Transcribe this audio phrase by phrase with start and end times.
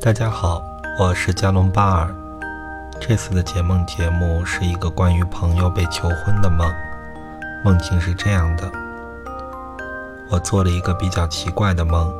[0.00, 0.62] 大家好，
[0.98, 2.08] 我是加隆巴尔。
[2.98, 6.66] 这次的解梦节目是一个关于朋友被求婚的梦。
[7.62, 8.70] 梦境是这样的：
[10.30, 12.10] 我做了一个比较奇怪的梦，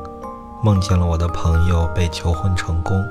[0.61, 3.03] 梦见了我的朋友被求婚成功。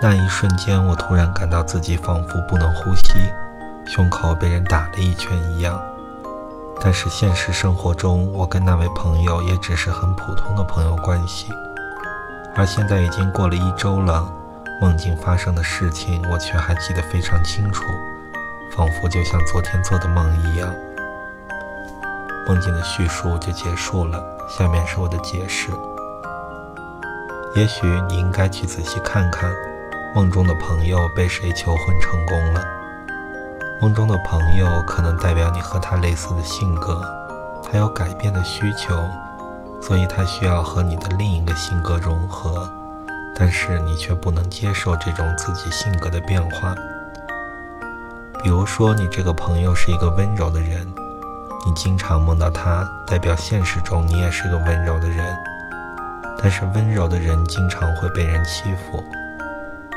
[0.00, 3.28] 那一瞬间，我突然感到自己仿佛不能呼吸，
[3.86, 5.80] 胸口被人打了一拳一样。
[6.80, 11.52] 但是现实生活中，我跟那位朋友也只是很普通的朋友关系。
[12.58, 14.28] 而现在已经过了一周了，
[14.80, 17.84] 梦境发生的事情我却还记得非常清楚，
[18.76, 20.74] 仿佛就像昨天做的梦一样。
[22.48, 25.70] 梦境的叙述就结束了，下面是我的解释。
[27.54, 29.52] 也许你应该去仔细看看，
[30.12, 32.64] 梦中的朋友被谁求婚成功了。
[33.80, 37.00] 梦中的朋友可能代表你和他类似的性格，
[37.62, 39.08] 他有改变的需求，
[39.80, 42.68] 所以他需要和你的另一个性格融合，
[43.34, 46.74] 但是你却不能接受这种自己性格的变化。
[48.42, 50.86] 比如说，你这个朋友是一个温柔的人，
[51.66, 55.36] 你经常梦到他，代表现实中你也是个温柔的人，
[56.40, 59.02] 但是温柔的人经常会被人欺负。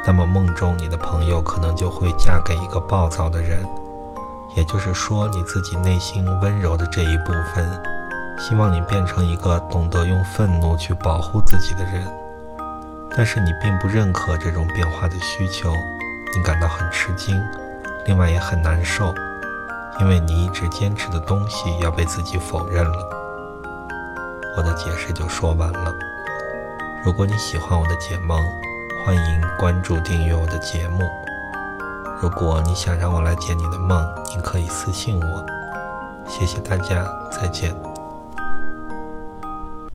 [0.06, 3.64] 那么梦中你的朋友可能就会嫁给一个暴躁的人，
[4.56, 7.70] 也就是说你自己内心温柔的这一部分，
[8.42, 12.04] 希望你变成一个懂得用愤怒去保护自己的人，
[13.16, 15.72] 但是你并不认可这种变化的需求，
[16.36, 17.40] 你感到很吃惊，
[18.06, 19.14] 另外也很难受，
[20.00, 22.98] 因为你一直坚持的东西要被自己否认了。
[24.58, 25.94] 我的解释就说完了。
[27.06, 28.44] 如果你喜欢我的解梦，
[29.06, 31.08] 欢迎关注订阅我的节目。
[32.20, 34.04] 如果你想让我来解你的梦，
[34.36, 35.46] 你可以私信我。
[36.28, 37.91] 谢谢大家，再见。